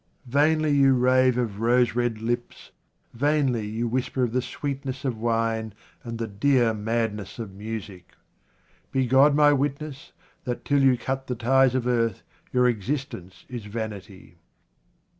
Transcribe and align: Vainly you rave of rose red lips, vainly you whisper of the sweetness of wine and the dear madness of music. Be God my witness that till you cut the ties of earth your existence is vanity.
Vainly 0.25 0.71
you 0.71 0.95
rave 0.95 1.37
of 1.37 1.59
rose 1.59 1.93
red 1.93 2.21
lips, 2.23 2.71
vainly 3.13 3.67
you 3.67 3.87
whisper 3.87 4.23
of 4.23 4.31
the 4.31 4.41
sweetness 4.41 5.05
of 5.05 5.19
wine 5.19 5.75
and 6.03 6.17
the 6.17 6.25
dear 6.27 6.73
madness 6.73 7.37
of 7.37 7.53
music. 7.53 8.15
Be 8.91 9.05
God 9.05 9.35
my 9.35 9.53
witness 9.53 10.11
that 10.43 10.65
till 10.65 10.81
you 10.81 10.97
cut 10.97 11.27
the 11.27 11.35
ties 11.35 11.75
of 11.75 11.85
earth 11.85 12.23
your 12.51 12.67
existence 12.67 13.45
is 13.47 13.65
vanity. 13.65 14.39